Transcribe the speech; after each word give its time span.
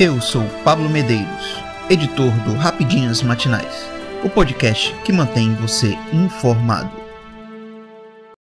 Eu 0.00 0.20
sou 0.20 0.44
Pablo 0.62 0.88
Medeiros, 0.88 1.60
editor 1.90 2.30
do 2.44 2.52
Rapidinhas 2.52 3.20
Matinais, 3.20 3.84
o 4.24 4.30
podcast 4.30 4.94
que 5.04 5.12
mantém 5.12 5.52
você 5.56 5.98
informado. 6.12 6.92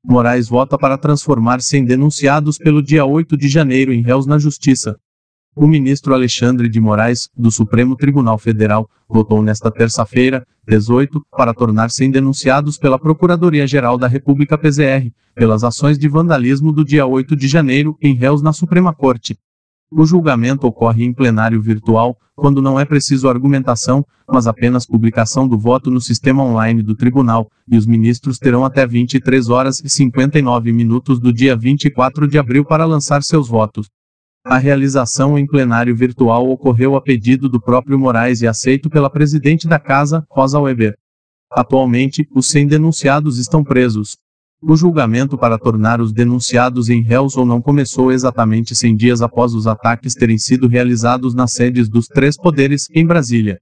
Moraes 0.04 0.50
vota 0.50 0.79
para 0.79 0.97
transformar-se 0.97 1.78
em 1.78 1.86
denunciados 1.86 2.58
pelo 2.58 2.81
dia 2.81 3.05
8 3.05 3.38
de 3.38 3.47
janeiro 3.47 3.94
em 3.94 4.02
réus 4.02 4.26
na 4.26 4.39
Justiça. 4.39 4.97
O 5.55 5.68
ministro 5.68 6.16
Alexandre 6.16 6.67
de 6.67 6.79
Moraes, 6.79 7.29
do 7.38 7.52
Supremo 7.52 7.96
Tribunal 7.96 8.40
Federal, 8.40 8.90
votou 9.08 9.40
nesta 9.44 9.70
terça-feira, 9.70 10.44
18, 10.67 11.24
para 11.38 11.54
tornar-se 11.54 12.10
denunciados 12.10 12.79
pela 12.79 12.97
Procuradoria-Geral 12.97 13.96
da 13.99 14.08
República 14.08 14.58
PZR, 14.58 15.12
pelas 15.35 15.63
ações 15.63 15.99
de 15.99 16.08
vandalismo 16.08 16.72
do 16.72 16.84
dia 16.84 17.05
8 17.05 17.35
de 17.35 17.48
janeiro, 17.48 17.95
em 18.02 18.16
réus 18.16 18.41
na 18.41 18.52
Suprema 18.52 18.91
Corte. 18.91 19.38
O 19.95 20.05
julgamento 20.05 20.66
ocorre 20.66 21.03
em 21.03 21.13
plenário 21.13 21.62
virtual, 21.62 22.17
quando 22.35 22.63
não 22.63 22.79
é 22.79 22.85
preciso 22.85 23.29
argumentação, 23.29 24.03
mas 24.27 24.47
apenas 24.47 24.88
publicação 24.88 25.47
do 25.47 25.55
voto 25.55 25.91
no 25.91 26.01
sistema 26.01 26.43
online 26.43 26.81
do 26.81 26.95
tribunal, 26.95 27.47
e 27.70 27.77
os 27.77 27.85
ministros 27.85 28.39
terão 28.39 28.65
até 28.65 28.87
23 28.87 29.49
horas 29.49 29.79
e 29.84 29.89
59 29.89 30.71
minutos 30.71 31.20
do 31.20 31.31
dia 31.31 31.55
24 31.55 32.27
de 32.27 32.39
abril 32.39 32.65
para 32.65 32.85
lançar 32.85 33.21
seus 33.21 33.48
votos. 33.48 33.87
A 34.43 34.57
realização 34.57 35.37
em 35.37 35.45
plenário 35.45 35.95
virtual 35.95 36.49
ocorreu 36.49 36.95
a 36.95 37.01
pedido 37.01 37.48
do 37.48 37.62
próprio 37.62 37.98
Moraes 37.99 38.41
e 38.41 38.48
aceito 38.48 38.89
pela 38.89 39.12
presidente 39.12 39.67
da 39.67 39.77
casa, 39.77 40.25
Rosa 40.27 40.59
Weber. 40.59 40.95
Atualmente, 41.51 42.27
os 42.34 42.48
100 42.48 42.67
denunciados 42.67 43.37
estão 43.37 43.63
presos. 43.63 44.17
O 44.66 44.77
julgamento 44.77 45.38
para 45.38 45.58
tornar 45.58 45.99
os 45.99 46.13
denunciados 46.13 46.88
em 46.88 47.02
réus 47.02 47.35
ou 47.35 47.45
não 47.45 47.62
começou 47.62 48.13
exatamente 48.13 48.73
100 48.73 48.95
dias 48.95 49.21
após 49.21 49.54
os 49.54 49.67
ataques 49.67 50.13
terem 50.13 50.38
sido 50.38 50.70
realizados 50.70 51.35
nas 51.35 51.52
sedes 51.52 51.90
dos 51.90 52.08
três 52.08 52.38
poderes, 52.38 52.88
em 52.95 53.05
Brasília. 53.05 53.59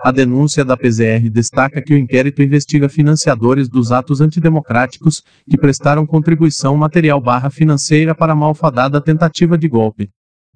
A 0.00 0.10
denúncia 0.10 0.64
da 0.64 0.74
PZR 0.74 1.28
destaca 1.30 1.82
que 1.82 1.92
o 1.92 1.98
inquérito 1.98 2.42
investiga 2.42 2.88
financiadores 2.88 3.68
dos 3.68 3.92
atos 3.92 4.22
antidemocráticos, 4.22 5.22
que 5.46 5.58
prestaram 5.58 6.06
contribuição 6.06 6.76
material 6.78 7.20
barra 7.20 7.50
financeira 7.50 8.14
para 8.14 8.32
a 8.32 8.36
malfadada 8.36 9.02
tentativa 9.02 9.58
de 9.58 9.68
golpe. 9.68 10.08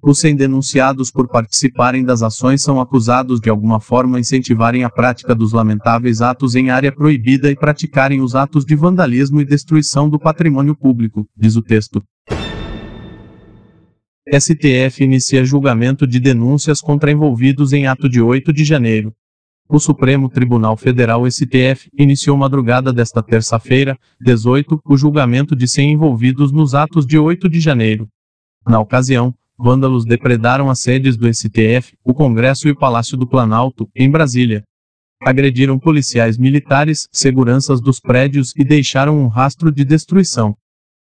Os 0.05 0.19
100 0.19 0.35
denunciados 0.35 1.09
por 1.09 1.29
participarem 1.29 2.03
das 2.03 2.21
ações 2.21 2.61
são 2.61 2.81
acusados 2.81 3.39
de 3.39 3.49
alguma 3.49 3.79
forma 3.79 4.19
incentivarem 4.19 4.83
a 4.83 4.89
prática 4.89 5.33
dos 5.33 5.53
lamentáveis 5.53 6.21
atos 6.21 6.55
em 6.55 6.69
área 6.69 6.91
proibida 6.91 7.49
e 7.49 7.55
praticarem 7.55 8.19
os 8.19 8.35
atos 8.35 8.65
de 8.65 8.75
vandalismo 8.75 9.39
e 9.39 9.45
destruição 9.45 10.09
do 10.09 10.19
patrimônio 10.19 10.75
público, 10.75 11.25
diz 11.37 11.55
o 11.55 11.61
texto. 11.61 12.03
STF 14.29 15.01
inicia 15.01 15.45
julgamento 15.45 16.05
de 16.05 16.19
denúncias 16.19 16.81
contra 16.81 17.09
envolvidos 17.09 17.71
em 17.71 17.87
ato 17.87 18.09
de 18.09 18.21
8 18.21 18.51
de 18.51 18.65
janeiro. 18.65 19.13
O 19.69 19.79
Supremo 19.79 20.27
Tribunal 20.27 20.75
Federal 20.75 21.25
STF 21.31 21.89
iniciou 21.97 22.35
madrugada 22.35 22.91
desta 22.91 23.23
terça-feira, 23.23 23.97
18, 24.19 24.81
o 24.83 24.97
julgamento 24.97 25.55
de 25.55 25.65
100 25.65 25.93
envolvidos 25.93 26.51
nos 26.51 26.75
atos 26.75 27.05
de 27.05 27.17
8 27.17 27.47
de 27.47 27.61
janeiro. 27.61 28.09
Na 28.67 28.81
ocasião, 28.81 29.33
vândalos 29.57 30.05
depredaram 30.05 30.69
as 30.69 30.79
sedes 30.79 31.15
do 31.15 31.31
STF, 31.33 31.95
o 32.03 32.13
Congresso 32.13 32.67
e 32.67 32.71
o 32.71 32.75
Palácio 32.77 33.17
do 33.17 33.27
Planalto, 33.27 33.89
em 33.95 34.09
Brasília. 34.09 34.63
Agrediram 35.21 35.79
policiais 35.79 36.37
militares, 36.37 37.07
seguranças 37.11 37.79
dos 37.79 37.99
prédios 37.99 38.53
e 38.57 38.63
deixaram 38.63 39.19
um 39.19 39.27
rastro 39.27 39.71
de 39.71 39.85
destruição. 39.85 40.55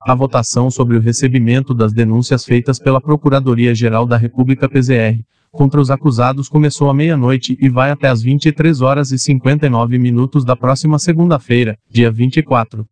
A 0.02 0.14
votação 0.14 0.70
sobre 0.70 0.98
o 0.98 1.00
recebimento 1.00 1.74
das 1.74 1.94
denúncias 1.94 2.46
feitas 2.46 2.78
pela 2.78 3.02
Procuradoria-Geral 3.02 4.06
da 4.06 4.18
República 4.18 4.70
PZR 4.70 5.24
contra 5.54 5.80
os 5.80 5.92
acusados 5.92 6.50
começou 6.50 6.90
à 6.90 6.94
meia-noite 6.94 7.56
e 7.62 7.70
vai 7.70 7.92
até 7.92 8.08
às 8.08 8.24
23 8.24 8.82
horas 8.82 9.12
e 9.12 9.20
59 9.20 10.00
minutos 10.00 10.44
da 10.44 10.56
próxima 10.56 10.98
segunda-feira, 10.98 11.78
dia 11.90 12.12
24. 12.12 12.86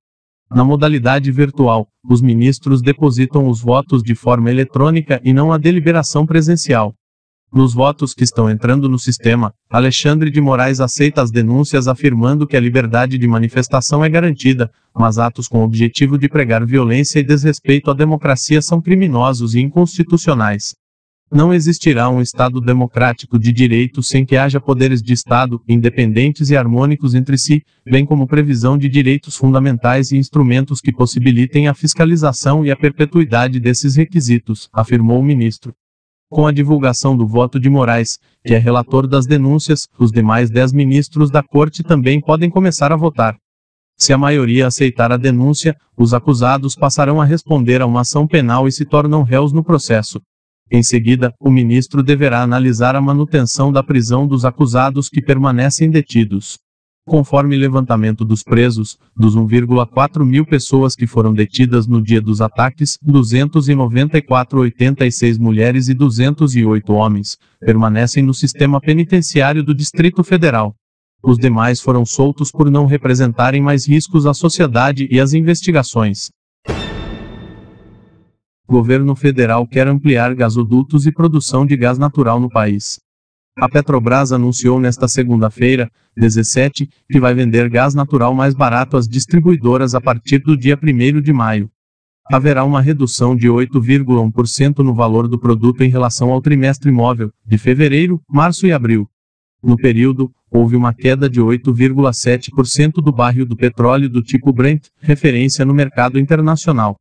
Na 0.53 0.65
modalidade 0.65 1.31
virtual, 1.31 1.87
os 2.03 2.21
ministros 2.21 2.81
depositam 2.81 3.47
os 3.47 3.61
votos 3.61 4.03
de 4.03 4.13
forma 4.13 4.51
eletrônica 4.51 5.21
e 5.23 5.31
não 5.31 5.53
a 5.53 5.57
deliberação 5.57 6.25
presencial. 6.25 6.93
Nos 7.53 7.73
votos 7.73 8.13
que 8.13 8.25
estão 8.25 8.49
entrando 8.49 8.89
no 8.89 8.99
sistema, 8.99 9.53
Alexandre 9.69 10.29
de 10.29 10.41
Moraes 10.41 10.81
aceita 10.81 11.21
as 11.21 11.31
denúncias 11.31 11.87
afirmando 11.87 12.45
que 12.45 12.57
a 12.57 12.59
liberdade 12.59 13.17
de 13.17 13.27
manifestação 13.27 14.03
é 14.03 14.09
garantida, 14.09 14.69
mas 14.93 15.17
atos 15.17 15.47
com 15.47 15.59
o 15.59 15.63
objetivo 15.63 16.17
de 16.17 16.27
pregar 16.27 16.65
violência 16.65 17.19
e 17.19 17.23
desrespeito 17.23 17.89
à 17.89 17.93
democracia 17.93 18.61
são 18.61 18.81
criminosos 18.81 19.55
e 19.55 19.61
inconstitucionais. 19.61 20.73
Não 21.33 21.53
existirá 21.53 22.09
um 22.09 22.21
Estado 22.21 22.59
democrático 22.59 23.39
de 23.39 23.53
direito 23.53 24.03
sem 24.03 24.25
que 24.25 24.35
haja 24.35 24.59
poderes 24.59 25.01
de 25.01 25.13
Estado, 25.13 25.61
independentes 25.65 26.49
e 26.49 26.57
harmônicos 26.57 27.15
entre 27.15 27.37
si, 27.37 27.63
bem 27.85 28.05
como 28.05 28.27
previsão 28.27 28.77
de 28.77 28.89
direitos 28.89 29.37
fundamentais 29.37 30.11
e 30.11 30.17
instrumentos 30.17 30.81
que 30.81 30.91
possibilitem 30.91 31.69
a 31.69 31.73
fiscalização 31.73 32.65
e 32.65 32.69
a 32.69 32.75
perpetuidade 32.75 33.61
desses 33.61 33.95
requisitos, 33.95 34.67
afirmou 34.73 35.21
o 35.21 35.23
ministro. 35.23 35.73
Com 36.29 36.45
a 36.45 36.51
divulgação 36.51 37.15
do 37.15 37.25
voto 37.25 37.61
de 37.61 37.69
Moraes, 37.69 38.19
que 38.45 38.53
é 38.53 38.57
relator 38.57 39.07
das 39.07 39.25
denúncias, 39.25 39.87
os 39.97 40.11
demais 40.11 40.49
dez 40.49 40.73
ministros 40.73 41.31
da 41.31 41.41
Corte 41.41 41.81
também 41.81 42.19
podem 42.19 42.49
começar 42.49 42.91
a 42.91 42.97
votar. 42.97 43.37
Se 43.97 44.11
a 44.11 44.17
maioria 44.17 44.67
aceitar 44.67 45.13
a 45.13 45.17
denúncia, 45.17 45.77
os 45.97 46.13
acusados 46.13 46.75
passarão 46.75 47.21
a 47.21 47.25
responder 47.25 47.81
a 47.81 47.85
uma 47.85 48.01
ação 48.01 48.27
penal 48.27 48.67
e 48.67 48.71
se 48.71 48.83
tornam 48.83 49.23
réus 49.23 49.53
no 49.53 49.63
processo. 49.63 50.19
Em 50.73 50.81
seguida, 50.81 51.33
o 51.37 51.51
ministro 51.51 52.01
deverá 52.01 52.41
analisar 52.41 52.95
a 52.95 53.01
manutenção 53.01 53.73
da 53.73 53.83
prisão 53.83 54.25
dos 54.25 54.45
acusados 54.45 55.09
que 55.09 55.21
permanecem 55.21 55.89
detidos. 55.89 56.57
Conforme 57.05 57.57
levantamento 57.57 58.23
dos 58.23 58.41
presos, 58.41 58.97
dos 59.13 59.35
1,4 59.35 60.23
mil 60.23 60.45
pessoas 60.45 60.95
que 60.95 61.05
foram 61.05 61.33
detidas 61.33 61.87
no 61.87 62.01
dia 62.01 62.21
dos 62.21 62.39
ataques, 62.39 62.97
294 63.01 64.61
86 64.61 65.37
mulheres 65.37 65.89
e 65.89 65.93
208 65.93 66.93
homens, 66.93 67.37
permanecem 67.59 68.23
no 68.23 68.33
sistema 68.33 68.79
penitenciário 68.79 69.61
do 69.61 69.75
Distrito 69.75 70.23
Federal. 70.23 70.73
Os 71.21 71.37
demais 71.37 71.81
foram 71.81 72.05
soltos 72.05 72.49
por 72.49 72.71
não 72.71 72.85
representarem 72.85 73.61
mais 73.61 73.85
riscos 73.85 74.25
à 74.25 74.33
sociedade 74.33 75.05
e 75.11 75.19
às 75.19 75.33
investigações. 75.33 76.29
Governo 78.71 79.17
federal 79.17 79.67
quer 79.67 79.85
ampliar 79.85 80.33
gasodutos 80.33 81.05
e 81.05 81.11
produção 81.11 81.65
de 81.65 81.75
gás 81.75 81.97
natural 81.97 82.39
no 82.39 82.47
país. 82.47 83.01
A 83.59 83.67
Petrobras 83.67 84.31
anunciou 84.31 84.79
nesta 84.79 85.09
segunda-feira, 85.09 85.91
17, 86.15 86.87
que 87.11 87.19
vai 87.19 87.33
vender 87.33 87.69
gás 87.69 87.93
natural 87.93 88.33
mais 88.33 88.55
barato 88.55 88.95
às 88.95 89.09
distribuidoras 89.09 89.93
a 89.93 89.99
partir 89.99 90.39
do 90.39 90.55
dia 90.55 90.79
1 90.81 91.19
de 91.19 91.33
maio. 91.33 91.69
Haverá 92.31 92.63
uma 92.63 92.79
redução 92.79 93.35
de 93.35 93.49
8,1% 93.49 94.77
no 94.77 94.93
valor 94.93 95.27
do 95.27 95.37
produto 95.37 95.83
em 95.83 95.89
relação 95.89 96.31
ao 96.31 96.41
trimestre 96.41 96.89
móvel, 96.89 97.29
de 97.45 97.57
fevereiro, 97.57 98.21
março 98.25 98.65
e 98.65 98.71
abril. 98.71 99.05
No 99.61 99.75
período, 99.75 100.31
houve 100.49 100.77
uma 100.77 100.93
queda 100.93 101.29
de 101.29 101.41
8,7% 101.41 103.03
do 103.03 103.11
barril 103.11 103.45
do 103.45 103.57
petróleo 103.57 104.07
do 104.07 104.23
tipo 104.23 104.53
Brent, 104.53 104.87
referência 105.01 105.65
no 105.65 105.73
mercado 105.73 106.17
internacional. 106.17 106.95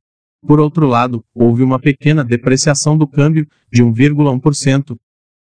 Por 0.47 0.59
outro 0.59 0.87
lado, 0.87 1.23
houve 1.35 1.63
uma 1.63 1.79
pequena 1.79 2.25
depreciação 2.25 2.97
do 2.97 3.07
câmbio, 3.07 3.47
de 3.71 3.83
1,1%. 3.83 4.97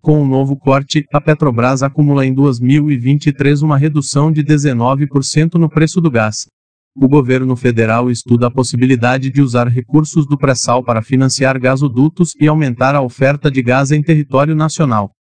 Com 0.01 0.21
o 0.21 0.27
novo 0.27 0.55
corte, 0.55 1.05
a 1.11 1.19
Petrobras 1.19 1.83
acumula 1.83 2.25
em 2.25 2.33
2023 2.33 3.61
uma 3.61 3.77
redução 3.77 4.31
de 4.31 4.43
19% 4.43 5.55
no 5.55 5.69
preço 5.69 5.99
do 5.99 6.09
gás. 6.09 6.47
O 6.95 7.09
governo 7.09 7.55
federal 7.57 8.09
estuda 8.09 8.47
a 8.47 8.51
possibilidade 8.51 9.29
de 9.29 9.41
usar 9.41 9.67
recursos 9.67 10.25
do 10.25 10.37
pré-sal 10.37 10.81
para 10.81 11.01
financiar 11.01 11.59
gasodutos 11.59 12.31
e 12.39 12.47
aumentar 12.47 12.95
a 12.95 13.01
oferta 13.01 13.51
de 13.51 13.61
gás 13.61 13.91
em 13.91 14.01
território 14.01 14.55
nacional. 14.55 15.11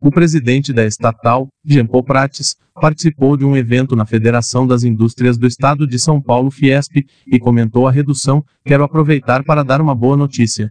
O 0.00 0.12
presidente 0.12 0.72
da 0.72 0.86
estatal, 0.86 1.48
Jean 1.64 1.84
Paul 1.84 2.04
Prates, 2.04 2.54
participou 2.80 3.36
de 3.36 3.44
um 3.44 3.56
evento 3.56 3.96
na 3.96 4.06
Federação 4.06 4.64
das 4.64 4.84
Indústrias 4.84 5.36
do 5.36 5.44
Estado 5.44 5.88
de 5.88 5.98
São 5.98 6.22
Paulo 6.22 6.52
Fiesp 6.52 7.04
e 7.26 7.38
comentou 7.38 7.88
a 7.88 7.90
redução. 7.90 8.44
Quero 8.64 8.84
aproveitar 8.84 9.42
para 9.42 9.64
dar 9.64 9.80
uma 9.80 9.96
boa 9.96 10.16
notícia. 10.16 10.70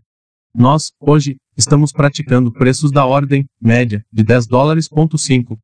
Nós, 0.55 0.91
hoje, 0.99 1.35
estamos 1.57 1.91
praticando 1.91 2.53
preços 2.53 2.89
da 2.89 3.05
ordem 3.05 3.45
média 3.61 4.01
de 4.11 4.23
10 4.23 4.47
dólares. 4.47 4.87
5. 5.17 5.57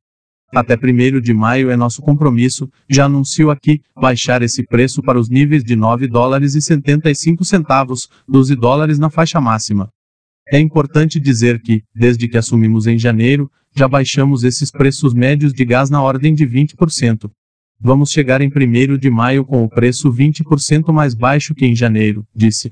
Até 0.54 0.76
1 0.76 1.22
de 1.22 1.34
maio 1.34 1.72
é 1.72 1.78
nosso 1.78 2.02
compromisso, 2.02 2.70
já 2.90 3.06
anuncio 3.06 3.50
aqui, 3.50 3.82
baixar 3.96 4.42
esse 4.44 4.64
preço 4.64 5.02
para 5.02 5.18
os 5.18 5.30
níveis 5.30 5.64
de 5.64 5.76
9 5.76 6.08
dólares 6.08 6.54
e 6.54 6.62
75 6.62 7.46
centavos, 7.46 8.10
12 8.28 8.56
dólares 8.56 9.00
na 9.00 9.10
faixa 9.10 9.40
máxima. 9.40 9.90
É 10.52 10.60
importante 10.60 11.20
dizer 11.20 11.62
que, 11.62 11.84
desde 11.96 12.28
que 12.28 12.38
assumimos 12.38 12.86
em 12.86 12.98
janeiro, 13.00 13.50
já 13.76 13.88
baixamos 13.88 14.44
esses 14.44 14.70
preços 14.70 15.14
médios 15.14 15.54
de 15.54 15.66
gás 15.66 15.90
na 15.90 16.02
ordem 16.02 16.34
de 16.34 16.46
20%. 16.46 17.30
Vamos 17.80 18.12
chegar 18.12 18.42
em 18.42 18.48
1 18.48 18.98
de 18.98 19.10
maio 19.10 19.44
com 19.44 19.64
o 19.64 19.70
preço 19.70 20.12
20% 20.12 20.94
mais 20.94 21.14
baixo 21.14 21.56
que 21.56 21.66
em 21.66 21.76
janeiro, 21.76 22.26
disse. 22.36 22.72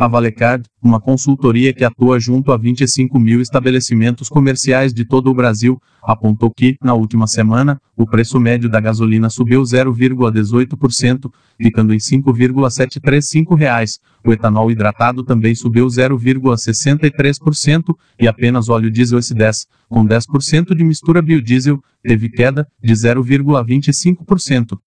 A 0.00 0.06
Valecard, 0.06 0.62
uma 0.80 1.00
consultoria 1.00 1.74
que 1.74 1.84
atua 1.84 2.20
junto 2.20 2.52
a 2.52 2.56
25 2.56 3.18
mil 3.18 3.40
estabelecimentos 3.40 4.28
comerciais 4.28 4.94
de 4.94 5.04
todo 5.04 5.28
o 5.28 5.34
Brasil, 5.34 5.76
apontou 6.00 6.52
que, 6.52 6.76
na 6.80 6.94
última 6.94 7.26
semana, 7.26 7.80
o 7.96 8.06
preço 8.06 8.38
médio 8.38 8.70
da 8.70 8.78
gasolina 8.78 9.28
subiu 9.28 9.60
0,18%, 9.60 11.28
ficando 11.60 11.92
em 11.92 11.98
5,735 11.98 13.56
reais. 13.56 13.98
O 14.24 14.32
etanol 14.32 14.70
hidratado 14.70 15.24
também 15.24 15.56
subiu 15.56 15.88
0,63% 15.88 17.92
e 18.20 18.28
apenas 18.28 18.68
óleo 18.68 18.92
diesel 18.92 19.18
S10, 19.18 19.66
com 19.88 20.06
10% 20.06 20.76
de 20.76 20.84
mistura 20.84 21.20
biodiesel, 21.20 21.82
teve 22.04 22.28
queda 22.28 22.68
de 22.80 22.92
0,25%. 22.92 24.78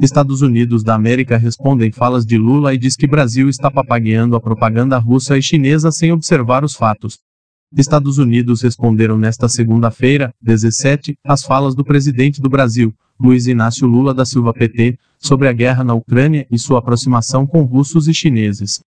Estados 0.00 0.42
Unidos 0.42 0.84
da 0.84 0.94
América 0.94 1.38
respondem 1.38 1.90
falas 1.90 2.26
de 2.26 2.36
Lula 2.36 2.74
e 2.74 2.78
diz 2.78 2.96
que 2.96 3.06
Brasil 3.06 3.48
está 3.48 3.70
papagueando 3.70 4.36
a 4.36 4.40
propaganda 4.40 4.98
russa 4.98 5.38
e 5.38 5.42
chinesa 5.42 5.90
sem 5.90 6.12
observar 6.12 6.64
os 6.64 6.74
fatos. 6.74 7.18
Estados 7.74 8.18
Unidos 8.18 8.60
responderam 8.60 9.16
nesta 9.16 9.48
segunda-feira, 9.48 10.34
17, 10.42 11.16
às 11.24 11.42
falas 11.42 11.74
do 11.74 11.82
presidente 11.82 12.42
do 12.42 12.50
Brasil, 12.50 12.94
Luiz 13.18 13.46
Inácio 13.46 13.86
Lula 13.86 14.12
da 14.12 14.26
Silva 14.26 14.52
PT, 14.52 14.98
sobre 15.18 15.48
a 15.48 15.52
guerra 15.52 15.82
na 15.82 15.94
Ucrânia 15.94 16.46
e 16.50 16.58
sua 16.58 16.78
aproximação 16.78 17.46
com 17.46 17.62
russos 17.62 18.06
e 18.06 18.12
chineses. 18.12 18.80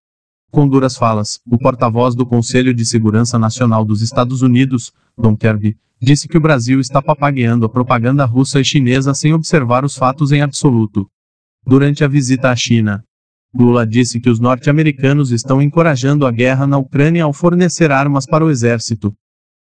Com 0.50 0.68
duras 0.68 0.96
falas, 0.96 1.40
o 1.46 1.58
porta-voz 1.58 2.16
do 2.16 2.26
Conselho 2.26 2.74
de 2.74 2.86
Segurança 2.86 3.38
Nacional 3.38 3.84
dos 3.84 4.02
Estados 4.02 4.42
Unidos, 4.42 4.94
Don 5.18 5.36
Kirby, 5.36 5.78
disse 6.02 6.28
que 6.28 6.38
o 6.38 6.42
Brasil 6.42 6.80
está 6.80 7.02
papagueando 7.02 7.66
a 7.66 7.70
propaganda 7.70 8.24
russa 8.24 8.60
e 8.60 8.66
chinesa 8.66 9.14
sem 9.14 9.34
observar 9.34 9.84
os 9.84 9.96
fatos 9.96 10.32
em 10.32 10.42
absoluto. 10.42 11.10
Durante 11.66 12.04
a 12.04 12.08
visita 12.08 12.50
à 12.50 12.56
China, 12.56 13.04
Lula 13.54 13.86
disse 13.86 14.22
que 14.22 14.30
os 14.30 14.40
norte-americanos 14.40 15.32
estão 15.32 15.62
encorajando 15.62 16.26
a 16.26 16.32
guerra 16.32 16.66
na 16.66 16.78
Ucrânia 16.78 17.26
ao 17.26 17.34
fornecer 17.34 17.92
armas 17.92 18.26
para 18.26 18.46
o 18.46 18.50
exército. 18.50 19.14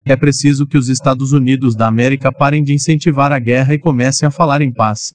É 0.05 0.17
preciso 0.17 0.67
que 0.67 0.77
os 0.77 0.89
Estados 0.89 1.33
Unidos 1.33 1.77
da 1.77 1.87
América 1.87 2.33
parem 2.33 2.65
de 2.65 2.73
incentivar 2.73 3.31
a 3.31 3.39
guerra 3.39 3.75
e 3.75 3.79
comecem 3.79 4.27
a 4.27 4.31
falar 4.33 4.61
em 4.63 4.73
paz. 4.73 5.13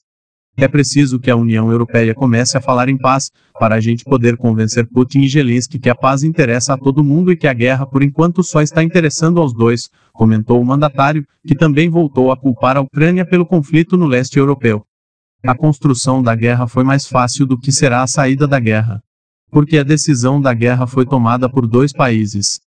É 0.59 0.67
preciso 0.67 1.19
que 1.19 1.29
a 1.29 1.35
União 1.35 1.71
Europeia 1.71 2.15
comece 2.15 2.57
a 2.57 2.61
falar 2.61 2.89
em 2.89 2.97
paz, 2.97 3.29
para 3.59 3.75
a 3.75 3.79
gente 3.79 4.03
poder 4.03 4.35
convencer 4.35 4.87
Putin 4.87 5.19
e 5.19 5.29
Zelensky 5.29 5.77
que 5.77 5.87
a 5.87 5.93
paz 5.93 6.23
interessa 6.23 6.73
a 6.73 6.77
todo 6.77 7.03
mundo 7.03 7.31
e 7.31 7.37
que 7.37 7.47
a 7.47 7.53
guerra 7.53 7.85
por 7.85 8.01
enquanto 8.01 8.41
só 8.41 8.59
está 8.59 8.83
interessando 8.83 9.39
aos 9.39 9.53
dois, 9.53 9.87
comentou 10.11 10.59
o 10.59 10.65
mandatário, 10.65 11.23
que 11.45 11.53
também 11.53 11.89
voltou 11.89 12.31
a 12.31 12.37
culpar 12.37 12.75
a 12.75 12.81
Ucrânia 12.81 13.23
pelo 13.23 13.45
conflito 13.45 13.95
no 13.95 14.07
leste 14.07 14.39
europeu. 14.39 14.83
A 15.45 15.55
construção 15.55 16.23
da 16.23 16.33
guerra 16.33 16.67
foi 16.67 16.83
mais 16.83 17.05
fácil 17.05 17.45
do 17.45 17.59
que 17.59 17.71
será 17.71 18.01
a 18.01 18.07
saída 18.07 18.47
da 18.47 18.59
guerra. 18.59 18.99
Porque 19.51 19.77
a 19.77 19.83
decisão 19.83 20.41
da 20.41 20.55
guerra 20.55 20.87
foi 20.87 21.05
tomada 21.05 21.47
por 21.47 21.67
dois 21.67 21.93
países. 21.93 22.59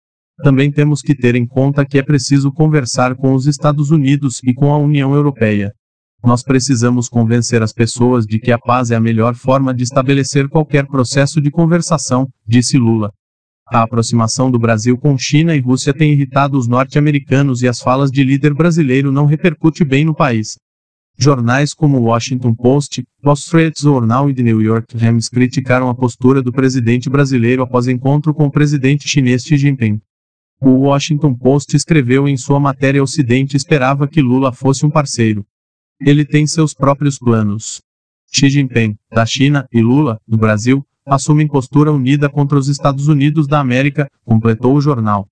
Também 0.44 0.70
temos 0.70 1.02
que 1.02 1.14
ter 1.14 1.34
em 1.34 1.44
conta 1.44 1.84
que 1.84 1.98
é 1.98 2.02
preciso 2.04 2.52
conversar 2.52 3.16
com 3.16 3.34
os 3.34 3.46
Estados 3.46 3.90
Unidos 3.90 4.40
e 4.44 4.54
com 4.54 4.72
a 4.72 4.78
União 4.78 5.12
Europeia. 5.12 5.74
Nós 6.22 6.42
precisamos 6.42 7.08
convencer 7.08 7.62
as 7.62 7.72
pessoas 7.72 8.26
de 8.26 8.38
que 8.38 8.52
a 8.52 8.58
paz 8.58 8.90
é 8.90 8.96
a 8.96 9.00
melhor 9.00 9.34
forma 9.34 9.72
de 9.72 9.84
estabelecer 9.84 10.48
qualquer 10.48 10.86
processo 10.86 11.40
de 11.40 11.50
conversação, 11.50 12.28
disse 12.46 12.76
Lula. 12.76 13.10
A 13.72 13.82
aproximação 13.82 14.50
do 14.50 14.58
Brasil 14.58 14.98
com 14.98 15.16
China 15.16 15.54
e 15.54 15.60
Rússia 15.60 15.94
tem 15.94 16.12
irritado 16.12 16.58
os 16.58 16.66
norte-americanos 16.66 17.62
e 17.62 17.68
as 17.68 17.80
falas 17.80 18.10
de 18.10 18.22
líder 18.22 18.52
brasileiro 18.52 19.10
não 19.10 19.26
repercute 19.26 19.84
bem 19.84 20.04
no 20.04 20.14
país. 20.14 20.56
Jornais 21.16 21.72
como 21.72 21.98
o 21.98 22.04
Washington 22.04 22.54
Post, 22.54 23.04
Wall 23.24 23.34
Street 23.34 23.78
Journal 23.78 24.28
e 24.28 24.34
The 24.34 24.42
New 24.42 24.60
York 24.60 24.96
Times 24.96 25.28
criticaram 25.28 25.88
a 25.88 25.94
postura 25.94 26.42
do 26.42 26.52
presidente 26.52 27.08
brasileiro 27.08 27.62
após 27.62 27.86
encontro 27.86 28.34
com 28.34 28.46
o 28.46 28.50
presidente 28.50 29.08
chinês 29.08 29.42
Xi 29.42 29.56
Jinping. 29.56 30.00
O 30.60 30.70
Washington 30.70 31.34
Post 31.34 31.76
escreveu 31.76 32.26
em 32.26 32.36
sua 32.36 32.58
matéria 32.58 33.02
Ocidente 33.02 33.56
esperava 33.56 34.08
que 34.08 34.20
Lula 34.20 34.52
fosse 34.52 34.84
um 34.84 34.90
parceiro. 34.90 35.46
Ele 36.00 36.24
tem 36.24 36.46
seus 36.46 36.72
próprios 36.72 37.18
planos. 37.18 37.82
Xi 38.32 38.48
Jinping, 38.48 38.96
da 39.12 39.26
China, 39.26 39.66
e 39.70 39.82
Lula, 39.82 40.18
do 40.26 40.38
Brasil, 40.38 40.82
assumem 41.06 41.46
postura 41.46 41.92
unida 41.92 42.28
contra 42.28 42.58
os 42.58 42.68
Estados 42.68 43.06
Unidos 43.06 43.46
da 43.46 43.60
América, 43.60 44.08
completou 44.24 44.74
o 44.74 44.80
jornal. 44.80 45.28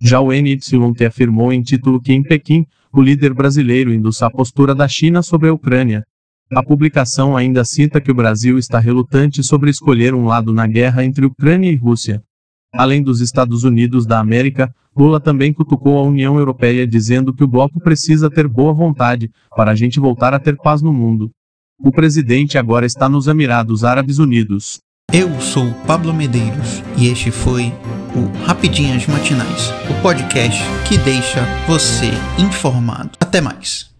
Já 0.00 0.20
o 0.20 0.32
NYT 0.32 1.04
afirmou 1.06 1.52
em 1.52 1.62
título 1.62 2.00
que 2.00 2.12
em 2.12 2.22
Pequim, 2.22 2.64
o 2.92 3.02
líder 3.02 3.34
brasileiro 3.34 3.92
endossa 3.92 4.26
a 4.26 4.30
postura 4.30 4.74
da 4.74 4.88
China 4.88 5.22
sobre 5.22 5.48
a 5.48 5.52
Ucrânia. 5.52 6.02
A 6.50 6.62
publicação 6.62 7.36
ainda 7.36 7.64
cita 7.64 8.00
que 8.00 8.10
o 8.10 8.14
Brasil 8.14 8.58
está 8.58 8.78
relutante 8.78 9.42
sobre 9.42 9.68
escolher 9.68 10.14
um 10.14 10.24
lado 10.24 10.52
na 10.52 10.66
guerra 10.66 11.04
entre 11.04 11.26
Ucrânia 11.26 11.70
e 11.70 11.76
Rússia. 11.76 12.22
Além 12.72 13.02
dos 13.02 13.20
Estados 13.20 13.64
Unidos 13.64 14.06
da 14.06 14.18
América, 14.18 14.72
Lula 14.96 15.20
também 15.20 15.52
cutucou 15.52 15.98
a 15.98 16.02
União 16.02 16.38
Europeia 16.38 16.86
dizendo 16.86 17.34
que 17.34 17.44
o 17.44 17.48
bloco 17.48 17.78
precisa 17.80 18.30
ter 18.30 18.48
boa 18.48 18.72
vontade 18.72 19.30
para 19.54 19.72
a 19.72 19.74
gente 19.74 20.00
voltar 20.00 20.32
a 20.32 20.38
ter 20.38 20.56
paz 20.56 20.80
no 20.80 20.92
mundo. 20.92 21.30
O 21.78 21.92
presidente 21.92 22.56
agora 22.56 22.86
está 22.86 23.08
nos 23.08 23.26
Emirados 23.26 23.84
Árabes 23.84 24.18
Unidos. 24.18 24.78
Eu 25.12 25.40
sou 25.40 25.70
Pablo 25.86 26.12
Medeiros 26.12 26.82
e 26.96 27.08
este 27.08 27.30
foi 27.30 27.72
o 28.14 28.44
Rapidinhas 28.44 29.06
Matinais, 29.06 29.70
o 29.90 30.02
podcast 30.02 30.62
que 30.88 30.98
deixa 30.98 31.44
você 31.66 32.10
informado. 32.38 33.10
Até 33.20 33.40
mais. 33.40 33.95